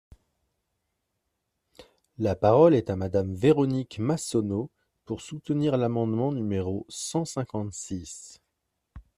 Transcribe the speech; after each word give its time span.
La 2.17 2.35
parole 2.35 2.73
est 2.73 2.89
à 2.89 2.95
Madame 2.95 3.35
Véronique 3.35 3.99
Massonneau, 3.99 4.71
pour 5.05 5.21
soutenir 5.21 5.77
l’amendement 5.77 6.31
numéro 6.31 6.87
cent 6.89 7.23
cinquante-six. 7.23 8.41